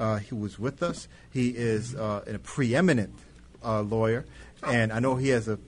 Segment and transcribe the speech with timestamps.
[0.00, 1.06] uh, he was with us.
[1.30, 3.14] He is uh, a preeminent
[3.62, 4.24] uh, lawyer,
[4.66, 5.58] and I know he has a.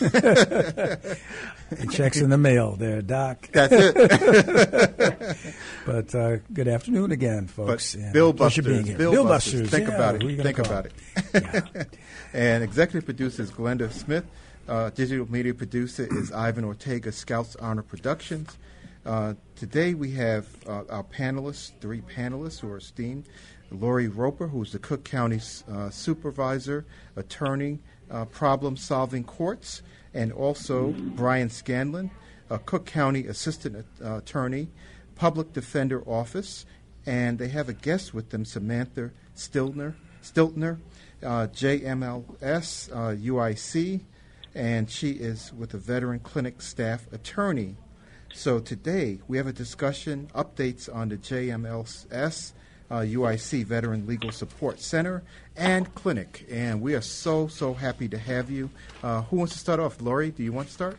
[1.90, 3.48] checks in the mail there, Doc.
[3.52, 3.94] That's it.
[5.86, 7.94] but uh, good afternoon again, folks.
[7.94, 8.64] But Bill Busters.
[8.64, 8.96] Being here.
[8.98, 9.62] Bill, Bill Busters.
[9.62, 9.70] Busters.
[9.70, 10.42] Think yeah, about it.
[10.42, 10.92] Think about it.
[11.34, 11.84] Yeah.
[12.32, 14.24] and executive producer is Glenda Smith.
[14.68, 18.56] Uh, digital media producer is Ivan Ortega, Scouts Honor Productions.
[19.04, 23.26] Uh, today we have uh, our panelists, three panelists who are esteemed.
[23.72, 25.40] Lori Roper, who's the Cook County
[25.70, 26.84] uh, Supervisor,
[27.16, 27.78] Attorney,
[28.10, 29.82] uh, Problem Solving Courts,
[30.14, 32.10] and also Brian Scanlon,
[32.50, 34.68] a Cook County Assistant uh, Attorney,
[35.14, 36.66] Public Defender Office,
[37.06, 40.78] and they have a guest with them, Samantha Stiltner, Stiltner
[41.22, 44.02] uh, JMLS UIC, uh,
[44.54, 47.76] and she is with the Veteran Clinic Staff Attorney.
[48.34, 52.52] So today we have a discussion, updates on the JMLS
[52.92, 55.22] uh, UIC Veteran Legal Support Center
[55.56, 56.46] and Clinic.
[56.50, 58.68] And we are so, so happy to have you.
[59.02, 60.00] Uh, who wants to start off?
[60.00, 60.98] Lori, do you want to start?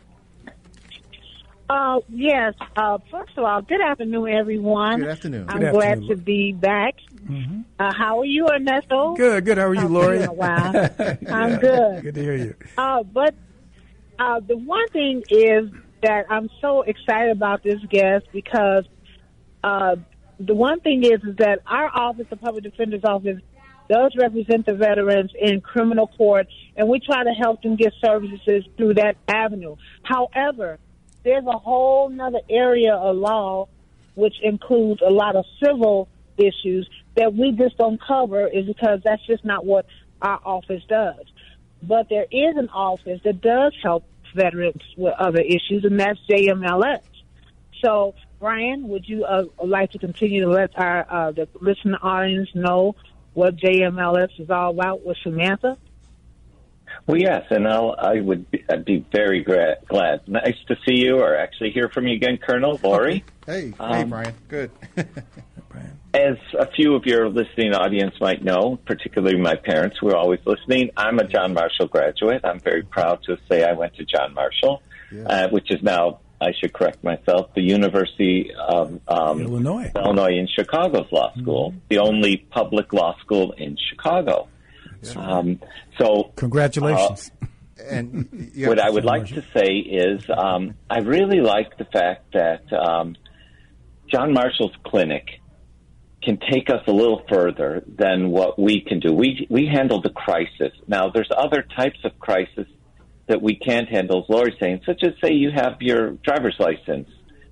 [1.70, 2.54] Uh, yes.
[2.76, 5.00] Uh, first of all, good afternoon, everyone.
[5.00, 5.46] Good afternoon.
[5.48, 6.08] I'm Good glad afternoon.
[6.10, 6.96] to be back.
[7.26, 7.60] Mm-hmm.
[7.78, 9.14] Uh, how are you, Ernesto?
[9.14, 9.56] Good, good.
[9.56, 10.18] How are you, It's Lori?
[10.18, 10.90] been a while.
[11.30, 12.02] I'm good.
[12.02, 12.54] Good to hear you.
[12.76, 13.34] Uh, but
[14.18, 15.70] uh, the one thing is
[16.02, 18.84] that I'm so excited about this guest because
[19.62, 19.96] uh,
[20.38, 23.40] the one thing is, is that our office, the public defender's office,
[23.88, 28.64] does represent the veterans in criminal court, and we try to help them get services
[28.76, 29.76] through that avenue.
[30.02, 30.78] However,
[31.22, 33.68] there's a whole nother area of law
[34.14, 39.24] which includes a lot of civil issues that we just don't cover is because that's
[39.26, 39.86] just not what
[40.22, 41.24] our office does.
[41.82, 44.04] But there is an office that does help
[44.34, 47.02] veterans with other issues, and that's JMLS.
[47.82, 52.48] So, Brian, would you uh, like to continue to let our uh, the listening audience
[52.54, 52.94] know
[53.34, 55.76] what JMLS is all about with Samantha?
[57.06, 60.26] Well, yes, and I'll, I would be, I'd be very gra- glad.
[60.26, 63.24] Nice to see you, or actually hear from you again, Colonel Lori.
[63.46, 64.34] Hey, hey, Um, Brian.
[64.48, 64.70] Good.
[65.68, 65.98] Brian.
[66.14, 70.40] As a few of your listening audience might know, particularly my parents who are always
[70.46, 72.40] listening, I'm a John Marshall graduate.
[72.42, 74.80] I'm very proud to say I went to John Marshall,
[75.12, 75.24] Yeah.
[75.24, 79.90] uh, which is now, I should correct myself, the University of um, Illinois.
[79.96, 84.48] Illinois in Chicago's law school, the only public law school in Chicago.
[85.16, 85.60] Um,
[85.98, 87.30] so Congratulations.
[87.90, 92.32] and you what I would like to say is um, I really like the fact
[92.32, 93.16] that um,
[94.10, 95.26] John Marshall's clinic
[96.22, 99.12] can take us a little further than what we can do.
[99.12, 100.72] We we handle the crisis.
[100.86, 102.66] Now, there's other types of crisis
[103.26, 107.08] that we can't handle, as Lori's saying, such as say you have your driver's license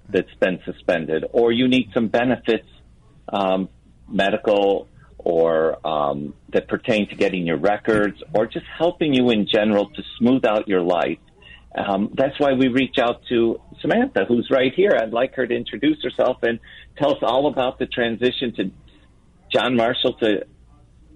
[0.09, 2.69] that's been suspended, or you need some benefits,
[3.29, 3.69] um,
[4.09, 4.89] medical
[5.19, 10.03] or um, that pertain to getting your records, or just helping you in general to
[10.19, 11.19] smooth out your life.
[11.75, 14.93] Um, that's why we reach out to Samantha, who's right here.
[15.01, 16.59] I'd like her to introduce herself and
[16.99, 18.71] tell us all about the transition to
[19.51, 20.47] John Marshall to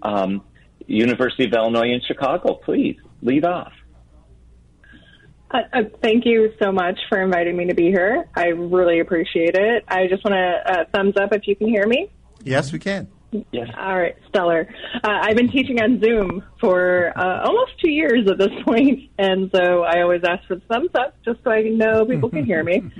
[0.03, 0.45] um,
[0.87, 2.55] University of Illinois in Chicago.
[2.55, 3.73] Please lead off.
[5.51, 8.29] Uh, uh, thank you so much for inviting me to be here.
[8.35, 9.85] I really appreciate it.
[9.89, 12.11] I just want to uh, thumbs up if you can hear me.
[12.43, 13.09] Yes, we can.
[13.51, 13.69] Yes.
[13.77, 14.69] All right, stellar.
[14.95, 19.51] Uh, I've been teaching on Zoom for uh, almost two years at this point, and
[19.55, 22.63] so I always ask for the thumbs up just so I know people can hear
[22.63, 22.83] me.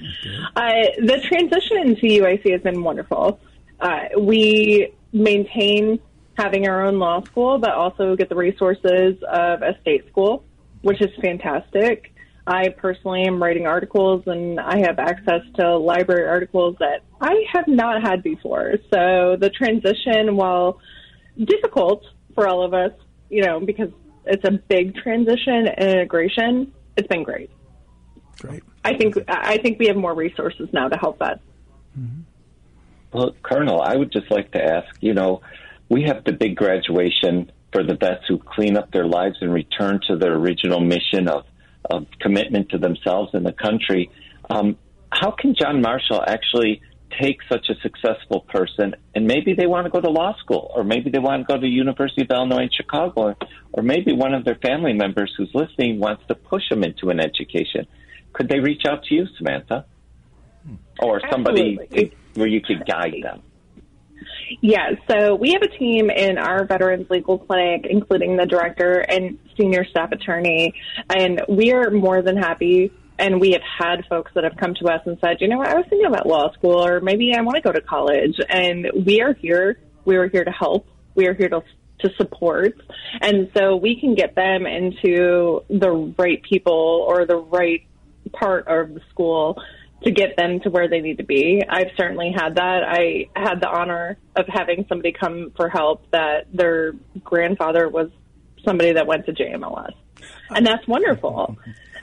[0.57, 3.39] Uh, the transition to UIC has been wonderful.
[3.79, 6.01] Uh, we maintain
[6.37, 10.45] having our own law school, but also get the resources of a state school,
[10.81, 12.15] which is fantastic.
[12.47, 17.67] I personally am writing articles and I have access to library articles that I have
[17.67, 18.75] not had before.
[18.93, 20.81] So the transition, while
[21.43, 22.05] difficult
[22.35, 22.93] for all of us,
[23.29, 23.91] you know, because
[24.25, 27.51] it's a big transition and integration, it's been great.
[28.39, 28.63] Great.
[28.85, 31.41] I think I think we have more resources now to help that.
[31.99, 32.21] Mm-hmm.
[33.13, 35.41] Well, Colonel, I would just like to ask you know,
[35.89, 40.01] we have the big graduation for the vets who clean up their lives and return
[40.09, 41.45] to their original mission of,
[41.91, 44.11] of commitment to themselves and the country.
[44.51, 44.77] Um,
[45.11, 46.83] how can John Marshall actually
[47.21, 50.85] take such a successful person and maybe they want to go to law school or
[50.85, 53.37] maybe they want to go to University of Illinois in Chicago or,
[53.73, 57.21] or maybe one of their family members who's listening wants to push them into an
[57.21, 57.87] education.
[58.33, 59.87] Could they reach out to you, Samantha?
[61.01, 62.17] Or somebody Absolutely.
[62.35, 63.43] where you could guide them?
[64.61, 69.39] Yeah, so we have a team in our veterans legal clinic, including the director and
[69.57, 70.75] senior staff attorney,
[71.15, 72.93] and we are more than happy.
[73.19, 75.69] And we have had folks that have come to us and said, you know what,
[75.69, 78.39] I was thinking about law school, or maybe I want to go to college.
[78.47, 79.81] And we are here.
[80.05, 80.87] We are here to help.
[81.15, 81.63] We are here to
[82.01, 82.75] to support,
[83.23, 87.87] and so we can get them into the right people or the right
[88.33, 89.63] part of the school
[90.03, 91.63] to get them to where they need to be.
[91.69, 92.83] I've certainly had that.
[92.87, 96.93] I had the honor of having somebody come for help that their
[97.25, 98.11] grandfather was
[98.65, 99.95] somebody that went to JMLS.
[100.51, 101.57] And that's wonderful.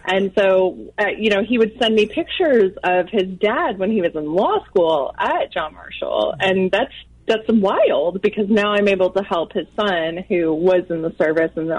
[0.06, 4.02] And so, uh, you know, he would send me pictures of his dad when he
[4.02, 6.36] was in law school at John Marshall.
[6.40, 6.94] And that's,
[7.28, 11.52] that's wild because now I'm able to help his son who was in the service
[11.56, 11.72] and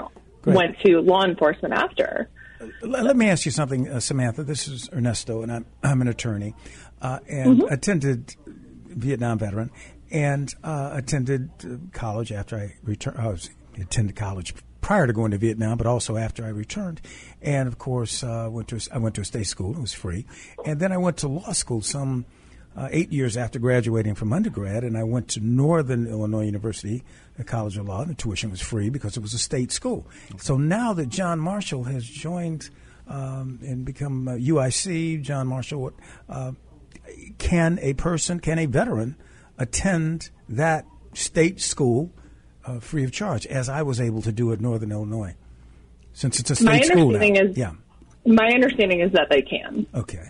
[0.43, 2.29] went to law enforcement after.
[2.81, 4.43] Let let me ask you something, uh, Samantha.
[4.43, 6.53] This is Ernesto, and I'm, I'm an attorney
[7.01, 8.35] uh, and attended
[8.87, 9.71] Vietnam veteran
[10.11, 13.17] and uh, attended uh, college after I returned.
[13.19, 13.49] I was
[13.79, 17.01] attended college prior to going to Vietnam, but also after I returned.
[17.41, 19.71] And of course, uh, went to a, I went to a state school.
[19.75, 20.25] It was free,
[20.65, 22.25] and then I went to law school some
[22.75, 27.03] uh, eight years after graduating from undergrad, and I went to Northern Illinois University,
[27.39, 28.03] a College of Law.
[28.03, 30.05] The tuition was free because it was a state school.
[30.37, 32.69] So now that John Marshall has joined
[33.07, 35.93] um, and become uh, UIC, John Marshall,
[36.27, 36.51] uh,
[37.37, 39.15] can a person, can a veteran
[39.57, 42.11] attend that state school
[42.65, 45.35] uh, free of charge, as I was able to do at Northern Illinois,
[46.13, 47.15] since it's a state My school now?
[47.19, 47.71] understanding is- yeah.
[48.27, 49.85] My understanding is that they can.
[49.93, 50.29] Okay.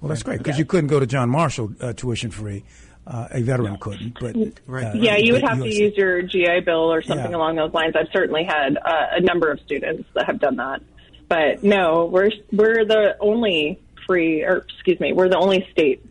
[0.00, 2.64] Well, that's great because you couldn't go to John Marshall uh, tuition free.
[3.06, 4.36] Uh, a veteran couldn't, but
[4.66, 4.84] Right.
[4.84, 7.36] uh, Yeah, you would but have to use your GI Bill or something Yeah.
[7.38, 7.94] along those lines.
[7.96, 10.82] I've certainly had uh, a number of students that have done that.
[11.26, 16.02] But no, we're we're the only free, or excuse me, we're the only state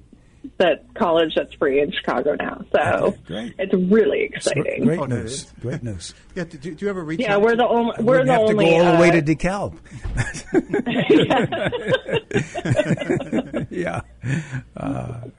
[0.57, 2.63] that college that's free in Chicago now.
[2.71, 3.53] So Okay, great.
[3.59, 4.83] it's really exciting.
[4.85, 5.51] Great Oh, news.
[5.61, 6.13] Great news.
[6.37, 7.93] Yeah, do, do you ever reach Yeah, out we're to- the only.
[7.99, 9.73] We're wouldn't the have to go all the way uh, to DeKalb.
[13.71, 14.01] yeah.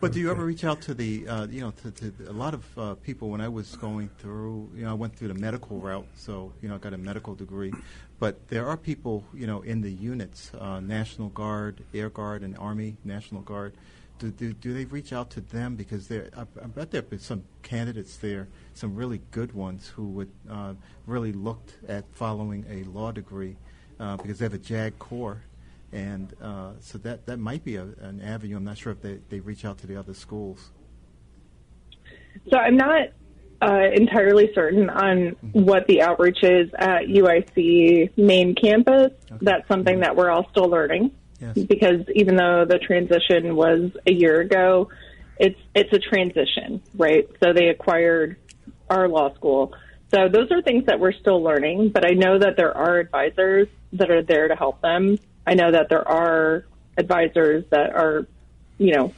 [0.00, 2.54] But do you ever reach out to the, uh, you know, to, to a lot
[2.54, 5.78] of uh, people when I was going through, you know, I went through the medical
[5.78, 7.72] route, so, you know, I got a medical degree.
[8.18, 12.56] But there are people, you know, in the units, uh, National Guard, Air Guard, and
[12.58, 13.74] Army National Guard.
[14.18, 15.76] Do, do, do they reach out to them?
[15.76, 20.08] Because there, I, I bet there have some candidates there, some really good ones who
[20.08, 20.74] would uh,
[21.06, 23.56] really looked at following a law degree
[24.00, 25.42] uh, because they have a JAG Corps.
[25.92, 28.56] And uh, so that, that might be a, an avenue.
[28.56, 30.70] I'm not sure if they, they reach out to the other schools.
[32.50, 33.08] So I'm not
[33.62, 39.12] uh, entirely certain on what the outreach is at UIC main campus.
[39.40, 41.56] That's something that we're all still learning Yes.
[41.56, 44.90] because even though the transition was a year ago,
[45.38, 47.28] it's it's a transition, right?
[47.42, 48.36] So they acquired
[48.90, 49.72] our law school.
[50.10, 53.68] So those are things that we're still learning, but I know that there are advisors
[53.92, 55.18] that are there to help them.
[55.46, 56.64] I know that there are
[56.96, 58.26] advisors that are,
[58.78, 59.12] you know,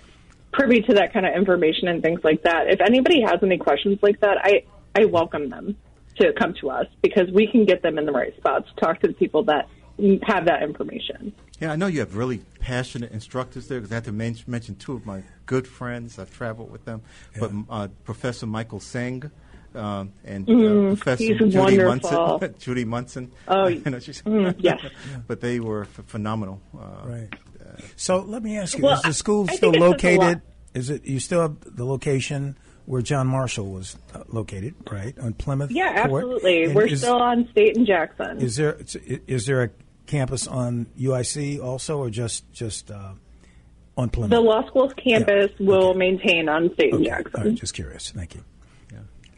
[0.53, 2.69] privy to that kind of information and things like that.
[2.69, 4.65] If anybody has any questions like that, I,
[4.95, 5.77] I welcome them
[6.17, 9.09] to come to us because we can get them in the right spots, talk to
[9.09, 9.69] the people that
[10.23, 11.33] have that information.
[11.61, 14.77] Yeah, I know you have really passionate instructors there because I have to men- mention
[14.77, 16.19] two of my good friends.
[16.19, 17.03] I've traveled with them.
[17.39, 19.31] But uh, Professor Michael Singh
[19.75, 22.39] um, and uh, Professor Judy wonderful.
[22.39, 22.55] Munson.
[22.59, 23.33] Judy Munson.
[23.47, 24.81] Oh, You know, she's- mm, yes.
[25.27, 26.61] but they were f- phenomenal.
[26.77, 27.29] Uh, Right.
[27.97, 30.17] So let me ask you: Well, Is the school I- I still think it says
[30.17, 30.27] a lot.
[30.27, 30.43] located?
[30.75, 35.33] Is it you still have the location where John Marshall was uh, located, right on
[35.35, 35.71] Plymouth?
[35.71, 36.25] Yeah, Court?
[36.25, 36.65] absolutely.
[36.65, 38.41] And We're is, still on State and Jackson.
[38.41, 38.77] Is there
[39.27, 39.71] is there a
[40.11, 43.13] campus on UIC also, or just just uh,
[43.97, 44.31] on Plymouth?
[44.31, 45.67] the law school's campus Yeah.
[45.67, 45.99] will Okay.
[45.99, 47.05] maintain on State Okay.
[47.05, 47.43] Jackson.
[47.43, 48.11] Right, just curious.
[48.11, 48.43] Thank you.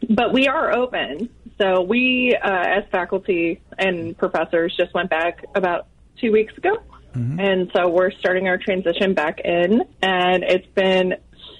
[0.09, 1.29] But we are open.
[1.57, 5.87] So we, uh, as faculty and professors, just went back about
[6.19, 6.75] two weeks ago.
[7.15, 9.83] And so we're starting our transition back in.
[10.01, 11.13] And it's been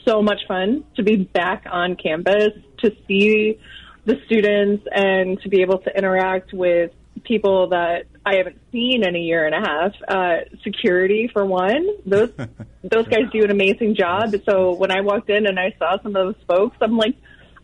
[0.03, 3.59] so much fun to be back on campus, to see
[4.05, 6.91] the students and to be able to interact with
[7.23, 9.91] people that I haven't seen in a year and a half.
[10.07, 12.31] Uh, security, for one, those
[12.83, 14.33] those guys do an amazing job.
[14.45, 17.15] So when I walked in and I saw some of those folks, I'm like,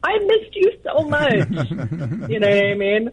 [0.03, 1.49] I missed you so much.
[2.29, 3.11] you know what I mean?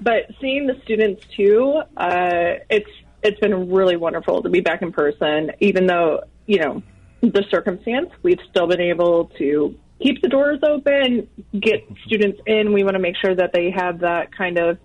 [0.00, 2.90] But seeing the students too, uh, it's
[3.22, 5.52] it's been really wonderful to be back in person.
[5.60, 6.82] Even though you know
[7.20, 12.72] the circumstance, we've still been able to keep the doors open, get students in.
[12.72, 14.78] We want to make sure that they have that kind of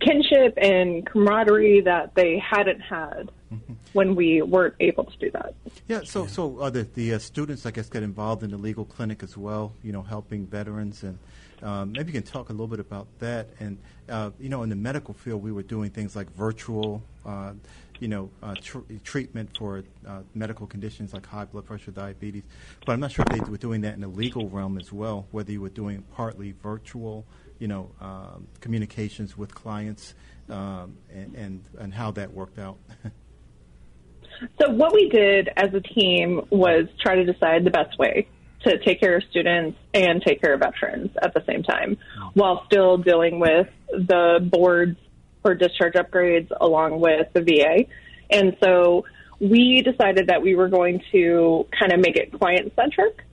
[0.00, 3.30] kinship and camaraderie that they hadn't had
[3.92, 5.54] when we weren't able to do that.
[5.88, 8.84] Yeah, so so uh, the the uh, students, I guess, get involved in the legal
[8.84, 9.72] clinic as well.
[9.82, 11.18] You know, helping veterans, and
[11.62, 13.48] um, maybe you can talk a little bit about that.
[13.60, 17.02] And uh, you know, in the medical field, we were doing things like virtual.
[17.24, 17.52] Uh,
[18.00, 22.42] you know, uh, tr- treatment for uh, medical conditions like high blood pressure, diabetes.
[22.84, 25.26] But I'm not sure if they were doing that in the legal realm as well,
[25.30, 27.24] whether you were doing partly virtual,
[27.64, 30.12] you know, um, communications with clients
[30.50, 32.76] um, and, and, and how that worked out.
[34.60, 38.26] So what we did as a team was try to decide the best way
[38.64, 41.96] to take care of students and take care of veterans at the same time
[42.34, 44.98] while still dealing with the boards
[45.40, 47.84] for discharge upgrades along with the VA.
[48.28, 49.04] And so
[49.38, 53.24] we decided that we were going to kind of make it client centric.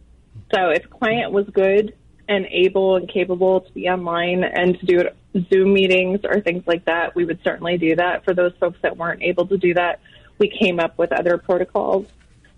[0.54, 1.96] So if client was good
[2.32, 5.10] and able and capable to be online and to do
[5.50, 8.24] Zoom meetings or things like that, we would certainly do that.
[8.24, 10.00] For those folks that weren't able to do that,
[10.38, 12.08] we came up with other protocols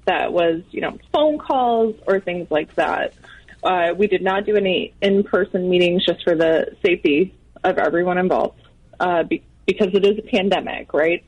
[0.06, 3.16] that was, you know, phone calls or things like that.
[3.64, 8.62] Uh, we did not do any in-person meetings just for the safety of everyone involved
[9.00, 11.24] uh, be- because it is a pandemic, right?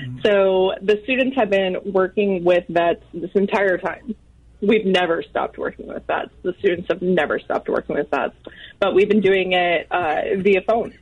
[0.00, 0.20] Mm-hmm.
[0.24, 4.14] So the students have been working with vets this entire time.
[4.62, 6.30] We've never stopped working with vets.
[6.42, 8.34] The students have never stopped working with vets,
[8.78, 10.98] but we've been doing it uh, via phone.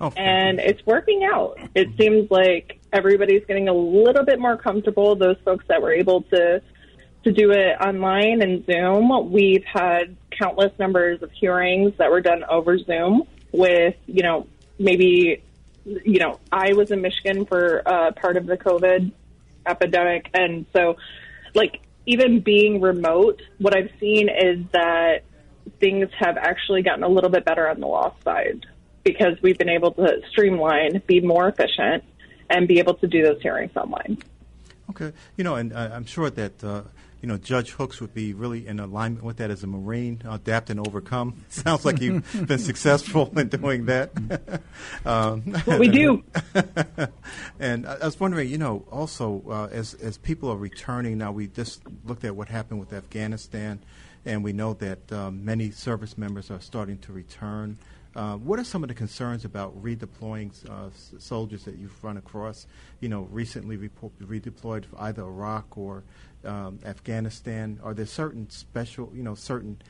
[0.00, 1.58] Oh, and it's working out.
[1.74, 5.14] It seems like everybody's getting a little bit more comfortable.
[5.14, 6.62] Those folks that were able to
[7.24, 12.42] to do it online and Zoom, we've had countless numbers of hearings that were done
[12.44, 14.46] over Zoom with, you know,
[14.78, 15.42] maybe,
[15.84, 19.12] you know, I was in Michigan for uh, part of the COVID
[19.66, 20.30] epidemic.
[20.34, 20.96] And so,
[21.54, 25.22] like, even being remote, what I've seen is that
[25.80, 28.66] things have actually gotten a little bit better on the law side
[29.04, 32.04] because we've been able to streamline, be more efficient,
[32.50, 34.18] and be able to do those hearings online.
[34.90, 36.82] Okay, you know, and I'm sure that uh,
[37.22, 40.70] you know Judge Hooks would be really in alignment with that as a Marine, adapt
[40.70, 41.44] and overcome.
[41.48, 44.10] Sounds like you've been successful in doing that.
[45.06, 46.24] um, we do.
[47.60, 51.46] and I was wondering, you know, also uh, as as people are returning now, we
[51.46, 53.78] just looked at what happened with Afghanistan,
[54.26, 57.78] and we know that um, many service members are starting to return.
[58.14, 62.66] Uh, what are some of the concerns about redeploying uh, soldiers that you've run across?
[63.00, 66.04] You know, recently redeployed for either Iraq or
[66.44, 67.80] um, Afghanistan.
[67.82, 69.80] Are there certain special, you know, certain,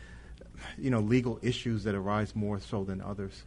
[0.79, 3.43] you know, legal issues that arise more so than others?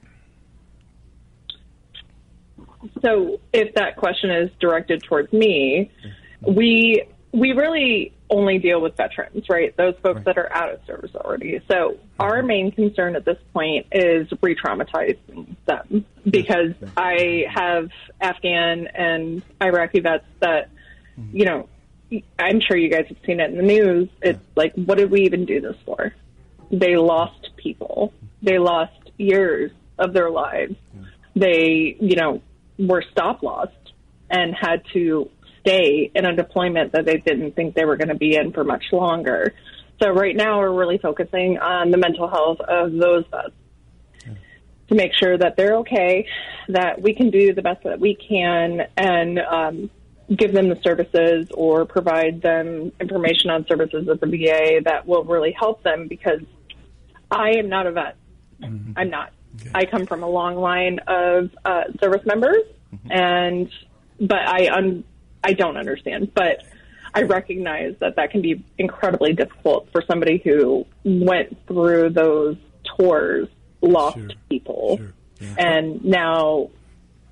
[3.01, 5.91] So, if that question is directed towards me,
[6.41, 7.03] we
[7.35, 9.75] we really only deal with veterans, right?
[9.75, 10.25] Those folks right.
[10.25, 11.61] that are out of service already.
[11.67, 17.89] So our main concern at this point is re-traumatizing them because I have
[18.21, 20.69] Afghan and Iraqi vets that,
[21.19, 21.37] mm-hmm.
[21.37, 21.69] you know,
[22.39, 24.09] I'm sure you guys have seen it in the news.
[24.21, 24.53] It's yeah.
[24.55, 26.15] like, what did we even do this for?
[26.71, 28.13] They lost people.
[28.41, 30.75] They lost years of their lives.
[30.93, 31.05] Yeah.
[31.35, 32.41] They, you know,
[32.79, 33.73] were stop lost
[34.29, 35.29] and had to
[35.65, 38.63] stay in a deployment that they didn't think they were going to be in for
[38.63, 39.53] much longer.
[40.01, 43.53] So right now we're really focusing on the mental health of those vets
[44.89, 46.27] to make sure that they're okay,
[46.69, 49.89] that we can do the best that we can, and um,
[50.35, 55.23] give them the services or provide them information on services at the VA that will
[55.23, 56.41] really help them because
[57.31, 58.15] I am not a vet.
[58.61, 58.93] Mm-hmm.
[58.95, 59.31] I'm not.
[59.59, 59.71] Okay.
[59.73, 63.11] I come from a long line of uh, service members, mm-hmm.
[63.11, 63.69] and
[64.19, 65.03] but I un-
[65.45, 66.63] I don't understand, but
[67.13, 72.57] I recognize that that can be incredibly difficult for somebody who went through those
[72.97, 73.47] tours,
[73.81, 74.29] lost sure.
[74.49, 75.13] people, sure.
[75.39, 75.55] Yeah.
[75.57, 76.69] and now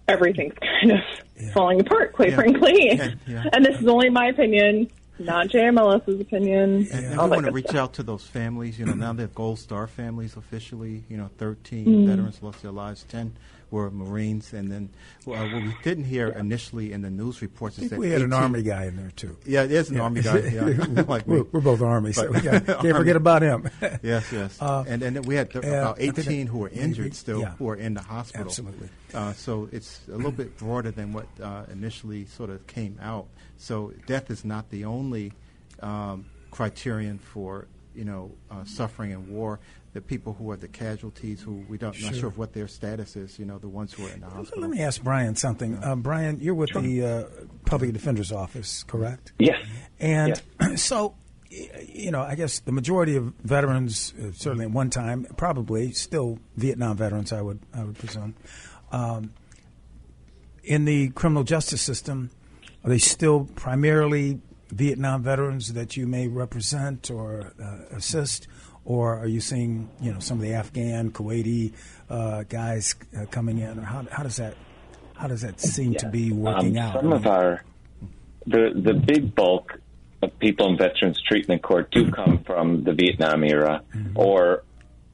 [0.08, 1.00] everything's kind of
[1.40, 1.52] yeah.
[1.54, 2.36] falling apart, quite yeah.
[2.36, 3.02] frankly.
[3.54, 4.90] And this is only my opinion
[5.20, 6.88] not JMLS's opinion.
[6.92, 7.78] And, and we want to reach stuff.
[7.78, 8.80] out to those families.
[8.80, 11.04] You know, now they're Gold Star families officially.
[11.10, 13.36] You know, 13 mm veterans lost their lives, 10
[13.74, 14.90] were Marines, and then
[15.28, 18.26] uh, what we didn't hear initially in the news reports is that we had 18,
[18.26, 19.36] an Army guy in there too.
[19.46, 20.02] Yeah, there's an yeah.
[20.04, 20.38] Army guy.
[20.38, 21.04] Yeah.
[21.08, 23.68] like we're, we're, both Army, so can't forget about him.
[24.04, 24.62] yes, yes.
[24.62, 27.56] Uh, and then we had th- about 18 who were injured still, yeah.
[27.58, 28.46] who are in the hospital.
[28.46, 28.90] Absolutely.
[29.12, 33.26] Uh, so it's a little bit broader than what uh, initially sort of came out.
[33.58, 35.34] So death is not the only
[35.82, 39.60] um, criterion for you know uh, suffering in war
[39.94, 42.10] the people who are the casualties, who we don't sure.
[42.10, 43.38] not sure of what their status is.
[43.38, 44.62] You know, the ones who are in the hospital.
[44.62, 45.82] Let me ask Brian something.
[45.84, 46.82] Uh, Brian, you're with sure.
[46.82, 47.24] the uh,
[47.66, 49.34] Public Defender's Office, correct?
[49.38, 49.66] Yes.
[50.00, 50.42] And
[50.76, 51.16] so,
[51.50, 56.40] you know, I guess the majority of veterans, uh, certainly at one time, probably still
[56.58, 58.36] Vietnam veterans, I would I would presume.
[58.92, 59.34] Um,
[60.64, 62.32] in the criminal justice system,
[62.84, 68.48] are they still primarily Vietnam veterans that you may represent or uh, assist,
[68.86, 71.74] or are you seeing you know some of the Afghan, Kuwaiti
[72.10, 74.56] uh, guys uh, coming in, or how, how does that
[75.16, 76.00] how does that seem yeah.
[76.00, 77.02] to be working um, out?
[77.02, 77.64] Some of our
[78.46, 79.80] the the big bulk
[80.22, 84.18] of people in Veterans Treatment Court do come from the Vietnam era, mm-hmm.
[84.18, 84.64] or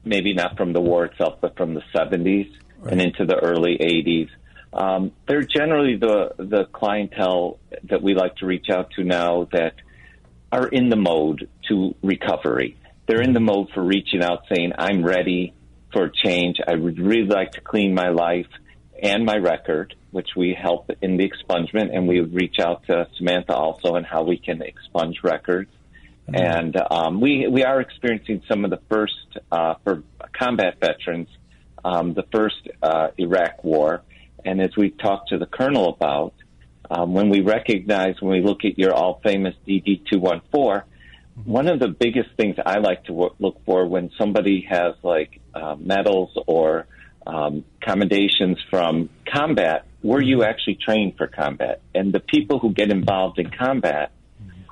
[0.04, 2.92] maybe not from the war itself, but from the 70s right.
[2.92, 4.28] and into the early 80s.
[4.72, 9.74] Um, they're generally the the clientele that we like to reach out to now that
[10.52, 12.76] are in the mode to recovery.
[13.10, 15.52] They're in the mode for reaching out, saying, "I'm ready
[15.92, 16.58] for change.
[16.66, 18.46] I would really like to clean my life
[19.02, 23.06] and my record." Which we help in the expungement, and we would reach out to
[23.16, 25.70] Samantha also on how we can expunge records.
[26.28, 26.34] Mm-hmm.
[26.36, 30.02] And um, we we are experiencing some of the first uh, for
[30.32, 31.28] combat veterans,
[31.84, 34.02] um, the first uh, Iraq War
[34.44, 36.34] and as we talked to the colonel about,
[36.90, 40.82] um, when we recognize, when we look at your all famous DD 214,
[41.44, 45.40] one of the biggest things I like to w- look for when somebody has like
[45.54, 46.86] uh, medals or
[47.26, 51.82] um, commendations from combat, were you actually trained for combat?
[51.94, 54.12] And the people who get involved in combat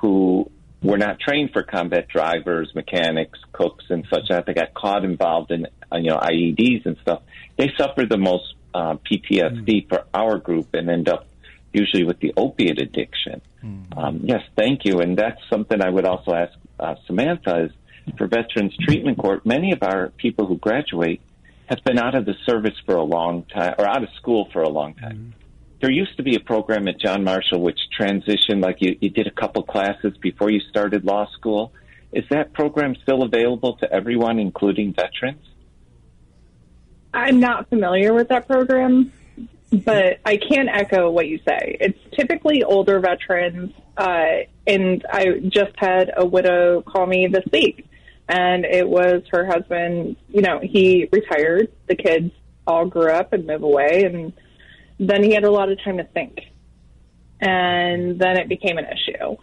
[0.01, 0.51] who
[0.83, 5.51] were not trained for combat drivers, mechanics, cooks, and such, and they got caught involved
[5.51, 7.23] in uh, you know IEDs and stuff.
[7.57, 9.89] They suffer the most uh, PTSD mm.
[9.89, 11.28] for our group and end up
[11.73, 13.41] usually with the opiate addiction.
[13.63, 13.97] Mm.
[13.97, 15.01] Um, yes, thank you.
[15.01, 17.73] And that's something I would also ask uh, Samantha is
[18.17, 21.21] for Veterans Treatment Court, many of our people who graduate
[21.67, 24.63] have been out of the service for a long time or out of school for
[24.63, 25.35] a long time.
[25.37, 25.45] Mm.
[25.81, 29.27] There used to be a program at John Marshall which transitioned, like you, you did
[29.27, 31.73] a couple classes before you started law school.
[32.13, 35.45] Is that program still available to everyone, including veterans?
[37.13, 39.13] I'm not familiar with that program,
[39.71, 41.77] but I can echo what you say.
[41.81, 47.87] It's typically older veterans, uh, and I just had a widow call me this week,
[48.29, 50.17] and it was her husband.
[50.29, 51.71] You know, he retired.
[51.87, 52.33] The kids
[52.67, 54.33] all grew up and moved away, and
[54.99, 56.41] then he had a lot of time to think,
[57.41, 59.37] and then it became an issue.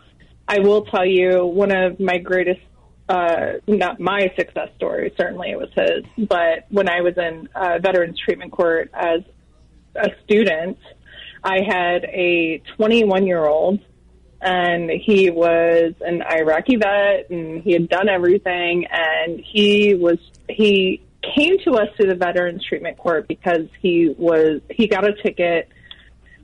[0.47, 2.61] I will tell you, one of my greatest
[3.07, 7.77] uh, not my success story, certainly it was his, but when I was in uh,
[7.79, 9.21] Veterans Treatment Court as
[9.95, 10.77] a student,
[11.43, 13.79] I had a 21 year old
[14.41, 20.17] and he was an Iraqi vet and he had done everything and he was,
[20.49, 21.01] he
[21.35, 25.69] came to us through the Veterans Treatment Court because he was, he got a ticket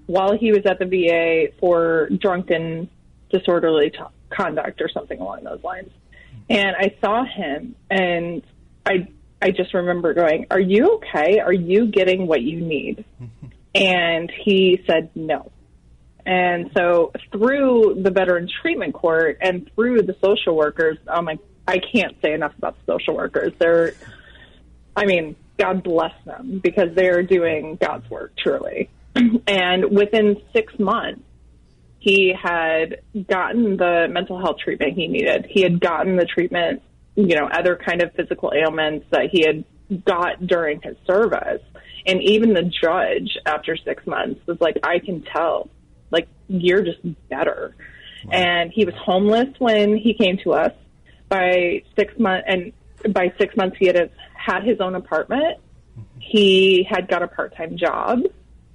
[0.07, 2.89] while he was at the VA for drunken
[3.29, 5.91] disorderly t- conduct or something along those lines
[6.51, 8.43] and I saw him and
[8.85, 9.07] I
[9.41, 11.39] I just remember going, "Are you okay?
[11.39, 13.40] Are you getting what you need?" Mm-hmm.
[13.73, 15.51] And he said no.
[16.25, 21.79] And so through the Veterans Treatment Court and through the social workers, I'm like, I
[21.79, 23.53] can't say enough about the social workers.
[23.57, 23.93] They're,
[24.95, 28.89] I mean, God bless them because they're doing God's work truly.
[29.47, 31.21] and within six months,
[31.99, 35.45] he had gotten the mental health treatment he needed.
[35.47, 36.81] He had gotten the treatment,
[37.15, 39.63] you know, other kind of physical ailments that he had
[40.03, 41.61] got during his service.
[42.05, 45.69] And even the judge after six months was like, I can tell,
[46.09, 47.75] like, you're just better.
[48.25, 48.31] Wow.
[48.33, 50.73] And he was homeless when he came to us
[51.29, 52.47] by six months.
[52.47, 52.73] And
[53.13, 55.59] by six months, he had had his own apartment.
[56.19, 58.21] He had got a part time job.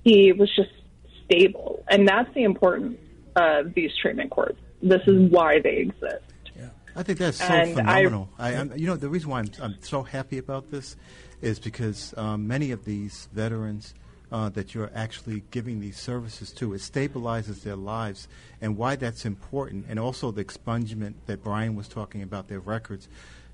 [0.05, 0.71] He was just
[1.25, 1.85] stable.
[1.89, 2.99] And that's the importance
[3.35, 4.59] of these treatment courts.
[4.83, 6.23] This is why they exist.
[6.57, 8.29] Yeah, I think that's so and phenomenal.
[8.39, 10.97] I, I, you know, the reason why I'm, I'm so happy about this
[11.47, 13.95] is because um, many of these veterans.
[14.33, 16.75] Uh, that you're actually giving these services to.
[16.75, 18.27] It stabilizes their lives,
[18.61, 23.09] and why that's important, and also the expungement that Brian was talking about, their records.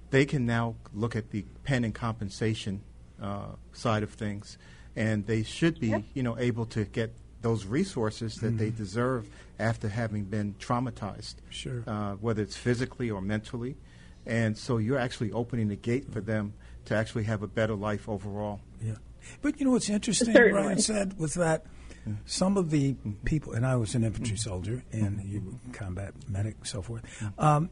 [0.09, 2.81] They can now look at the pen and compensation
[3.21, 4.57] uh, side of things,
[4.97, 6.05] and they should be, yep.
[6.15, 8.57] you know, able to get those resources that mm-hmm.
[8.57, 9.29] they deserve
[9.59, 11.85] after having been traumatized, sure.
[11.87, 13.77] Uh, whether it's physically or mentally.
[14.25, 16.55] And so you're actually opening the gate for them
[16.87, 18.61] to actually have a better life overall.
[18.83, 18.95] Yeah.
[19.41, 20.63] But you know what's interesting, Certainly.
[20.63, 21.65] Brian said, was that
[22.07, 22.15] yeah.
[22.27, 25.33] some of the people, and I was an infantry soldier and mm-hmm.
[25.33, 27.03] you combat medic, so forth,
[27.39, 27.71] um,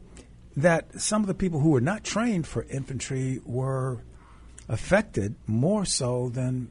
[0.55, 3.99] that some of the people who were not trained for infantry were
[4.69, 6.69] affected more so than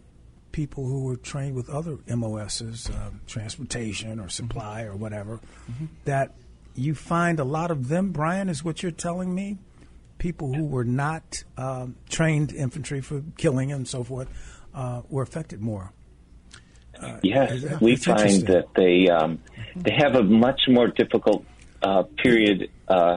[0.53, 5.87] people who were trained with other MOSs, uh, transportation or supply or whatever, mm-hmm.
[6.05, 6.35] that
[6.74, 9.59] you find a lot of them, Brian, is what you're telling me.
[10.20, 14.28] People who were not um, trained infantry for killing and so forth
[14.74, 15.92] uh, were affected more.
[17.00, 19.38] Uh, yes, we find that they um,
[19.74, 21.46] they have a much more difficult
[21.83, 23.16] uh, period uh,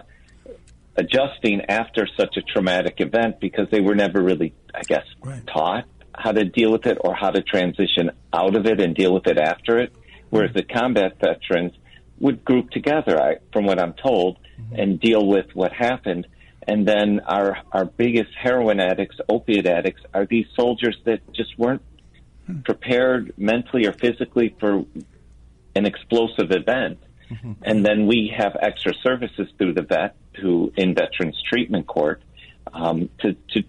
[0.95, 5.45] adjusting after such a traumatic event because they were never really, I guess, right.
[5.45, 5.85] taught
[6.15, 9.27] how to deal with it or how to transition out of it and deal with
[9.27, 9.93] it after it.
[10.29, 11.73] Whereas the combat veterans
[12.19, 14.79] would group together, I, from what I'm told, mm-hmm.
[14.79, 16.27] and deal with what happened.
[16.67, 21.81] And then our our biggest heroin addicts, opiate addicts, are these soldiers that just weren't
[22.63, 24.85] prepared mentally or physically for
[25.75, 26.99] an explosive event.
[27.29, 27.53] Mm-hmm.
[27.63, 32.21] And then we have extra services through the vet, who in Veterans Treatment Court,
[32.73, 33.63] um, to to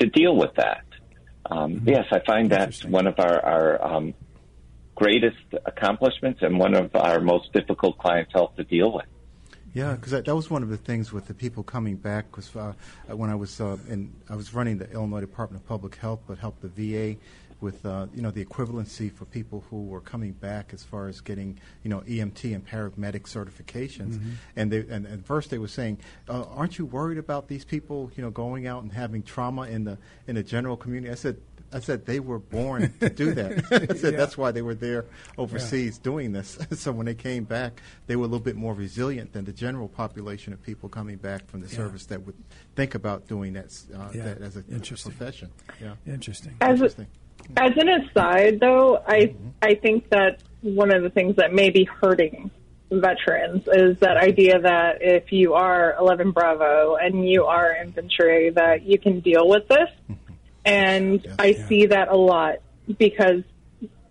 [0.00, 0.84] to deal with that.
[1.46, 1.88] Um, mm-hmm.
[1.88, 4.14] Yes, I find that one of our our um,
[4.94, 9.06] greatest accomplishments and one of our most difficult clientele to deal with.
[9.72, 12.30] Yeah, because that, that, was one of the things with the people coming back.
[12.30, 12.72] Because uh,
[13.08, 16.38] when I was uh, in, I was running the Illinois Department of Public Health, but
[16.38, 17.18] helped the VA
[17.60, 21.20] with uh, you know the equivalency for people who were coming back as far as
[21.20, 24.14] getting you know EMT and paramedic certifications.
[24.14, 24.30] Mm-hmm.
[24.56, 28.10] And they and at first they were saying, uh, "Aren't you worried about these people
[28.16, 31.40] you know going out and having trauma in the in the general community?" I said,
[31.72, 33.64] I said they were born to do that.
[33.70, 34.18] I said yeah.
[34.18, 35.06] that's why they were there
[35.38, 36.04] overseas yeah.
[36.04, 36.58] doing this.
[36.72, 39.88] so when they came back, they were a little bit more resilient than the general
[39.88, 41.76] population of people coming back from the yeah.
[41.76, 42.36] service that would
[42.74, 45.50] think about doing that, uh, that as a, a, profession.
[45.80, 46.54] Yeah, interesting.
[46.60, 47.06] As interesting.
[47.56, 49.48] A, as an aside, though, I mm-hmm.
[49.62, 52.50] I think that one of the things that may be hurting
[52.90, 58.82] veterans is that idea that if you are 11 Bravo and you are infantry, that
[58.82, 59.88] you can deal with this.
[60.70, 61.66] And yeah, I yeah.
[61.66, 62.56] see that a lot
[62.98, 63.42] because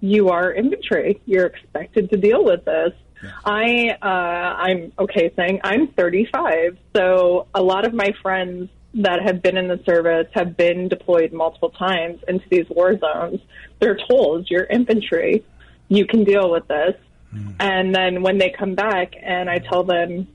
[0.02, 1.22] you are infantry.
[1.26, 2.93] You're expected to deal with this.
[3.24, 3.32] Yeah.
[3.45, 9.41] I uh, I'm okay saying I'm 35, so a lot of my friends that have
[9.41, 13.39] been in the service have been deployed multiple times into these war zones.
[13.80, 15.43] They're told you're infantry,
[15.89, 16.95] you can deal with this,
[17.34, 17.56] mm.
[17.60, 20.28] and then when they come back and I tell them,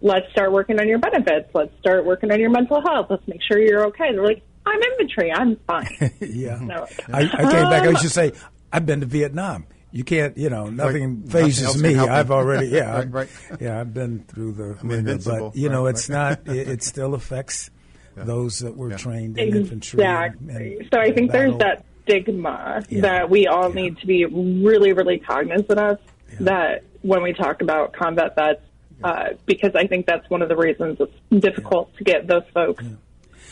[0.00, 3.42] let's start working on your benefits, let's start working on your mental health, let's make
[3.42, 4.12] sure you're okay.
[4.12, 5.32] They're like, I'm infantry.
[5.32, 6.12] I'm fine.
[6.20, 6.58] yeah.
[6.60, 6.86] No.
[7.12, 7.82] I, I came back.
[7.82, 8.32] I used to say,
[8.72, 9.66] I've been to Vietnam.
[9.90, 11.32] You can't, you know, nothing right.
[11.32, 11.98] fazes nothing me.
[11.98, 13.28] I've already, yeah, right, right.
[13.58, 16.40] yeah, I've been through the winter, but you know, it's not.
[16.46, 17.70] It, it, still affects
[18.16, 18.24] yeah.
[18.24, 18.96] those that were yeah.
[18.98, 20.00] trained in infantry.
[20.00, 20.88] Exactly.
[20.92, 23.00] so I think there's that stigma yeah.
[23.00, 25.98] that we all need to be really, really cognizant of.
[26.40, 28.60] That when we talk about combat vets,
[29.02, 32.84] uh, because I think that's one of the reasons it's difficult to get those folks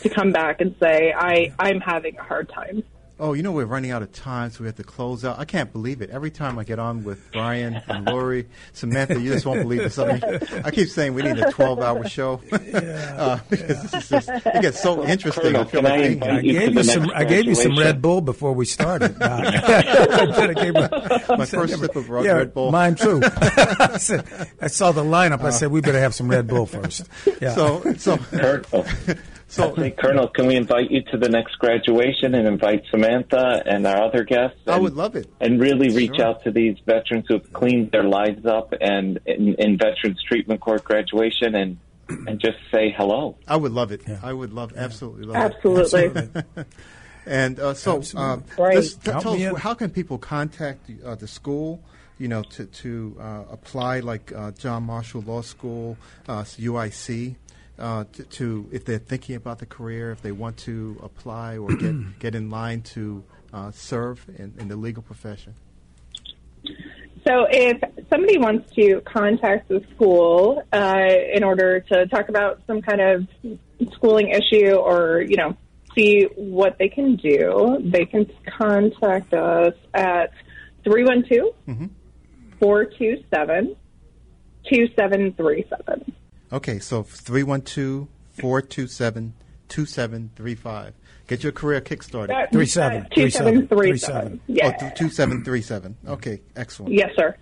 [0.01, 2.83] to come back and say, I, I'm having a hard time.
[3.19, 5.39] Oh, you know we're running out of time, so we have to close out.
[5.39, 6.11] I can't believe it.
[6.11, 9.97] Every time I get on with Brian and Lori, Samantha, you just won't believe this.
[9.97, 10.21] I, mean,
[10.63, 14.19] I keep saying we need a 12-hour show yeah, uh, because yeah.
[14.19, 15.53] just, it gets so interesting.
[15.53, 17.09] Colonel, I, like I, I gave you some.
[17.09, 19.17] I gave you some Red Bull before we started.
[19.21, 22.71] I gave my, my first sip of yeah, Red Bull.
[22.71, 23.21] Mine too.
[23.23, 24.27] I, said,
[24.61, 25.41] I saw the lineup.
[25.41, 27.09] I said we better have some Red Bull first.
[27.41, 27.55] Yeah.
[27.55, 28.19] So, so.
[29.49, 33.87] So, hey, Colonel, can we invite you to the next graduation and invite Samantha and
[33.87, 34.59] our other guests?
[34.65, 35.29] And, I would love it.
[35.39, 36.25] And really reach sure.
[36.25, 40.59] out to these veterans who have cleaned their lives up and in, in Veterans Treatment
[40.59, 41.77] Court graduation and
[42.09, 43.37] and just say hello.
[43.47, 44.01] I would love it.
[44.07, 44.19] Yeah.
[44.23, 46.01] I would love, absolutely love absolutely.
[46.01, 46.15] it.
[46.15, 46.63] Absolutely.
[47.25, 51.81] and uh, so, um, just t- tell us, how can people contact uh, the school?
[52.17, 57.35] You know, to to uh, apply like uh, John Marshall Law School, UIC.
[57.79, 61.75] Uh, to, to, if they're thinking about the career, if they want to apply or
[61.75, 65.53] get get in line to uh, serve in, in, the legal profession?
[67.27, 67.77] So, if
[68.09, 73.27] somebody wants to contact the school uh, in order to talk about some kind of
[73.93, 75.55] schooling issue or you know
[75.95, 80.31] see what they can do, they can contact us at
[80.83, 81.53] 312
[82.59, 83.75] 427
[84.69, 86.13] 2737.
[86.51, 88.07] Okay, so 312
[88.39, 89.33] 427
[89.69, 90.93] 2735.
[91.27, 92.29] Get your career kickstarted.
[92.29, 93.01] Uh, 37.
[93.01, 94.39] Uh, 2737.
[94.47, 94.67] Yeah.
[94.67, 95.97] Oh, 2737.
[96.07, 96.93] Okay, excellent.
[96.93, 97.35] Yes, sir.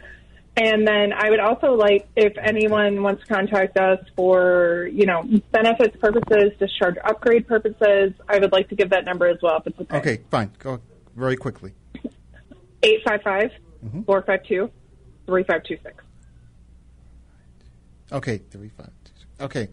[0.58, 5.24] And then I would also like if anyone wants to contact us for, you know,
[5.52, 9.68] benefits purposes, discharge upgrade purposes, I would like to give that number as well if
[9.68, 9.98] it's okay.
[9.98, 10.52] Okay, fine.
[10.60, 10.80] Go
[11.16, 11.74] very quickly.
[12.82, 13.52] 855
[14.06, 14.72] 452
[15.26, 16.05] 3526.
[18.12, 18.92] Okay, three five.
[19.40, 19.70] Okay,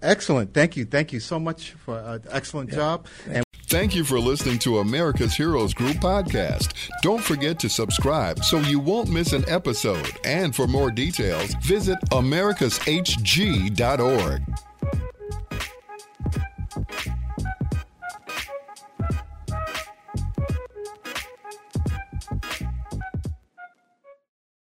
[0.00, 0.54] excellent.
[0.54, 0.84] Thank you.
[0.84, 2.76] Thank you so much for an uh, excellent yeah.
[2.76, 3.06] job.
[3.28, 6.74] And Thank you for listening to America's Heroes Group podcast.
[7.00, 10.10] Don't forget to subscribe so you won't miss an episode.
[10.26, 14.42] And for more details, visit americashg.org.